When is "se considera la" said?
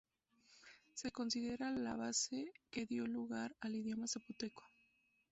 0.95-1.95